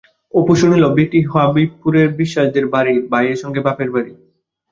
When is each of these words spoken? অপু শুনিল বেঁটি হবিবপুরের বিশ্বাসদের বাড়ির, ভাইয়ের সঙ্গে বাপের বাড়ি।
অপু 0.33 0.53
শুনিল 0.59 0.83
বেঁটি 0.95 1.19
হবিবপুরের 1.31 2.07
বিশ্বাসদের 2.19 2.65
বাড়ির, 2.73 3.01
ভাইয়ের 3.11 3.41
সঙ্গে 3.43 3.61
বাপের 3.67 3.89
বাড়ি। 3.95 4.11